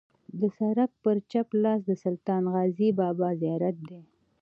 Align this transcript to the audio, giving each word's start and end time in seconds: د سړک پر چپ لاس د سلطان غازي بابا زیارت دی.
د 0.39 0.41
سړک 0.57 0.91
پر 1.03 1.17
چپ 1.31 1.47
لاس 1.63 1.79
د 1.85 1.91
سلطان 2.03 2.43
غازي 2.53 2.89
بابا 2.99 3.29
زیارت 3.41 3.77
دی. 3.89 4.01